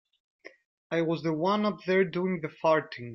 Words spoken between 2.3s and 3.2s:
the farting.